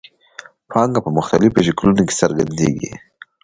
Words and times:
پانګه 0.69 0.99
په 1.05 1.09
مختلفو 1.17 1.65
شکلونو 1.67 2.01
کې 2.07 2.15
څرګندېږي 2.21 2.91